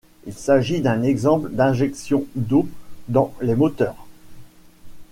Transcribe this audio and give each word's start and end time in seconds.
Il 0.25 0.33
s'agit 0.33 0.81
d'un 0.81 1.03
exemple 1.03 1.51
d'injection 1.51 2.25
d'eau 2.33 2.67
dans 3.07 3.31
les 3.39 3.53
moteurs. 3.55 4.07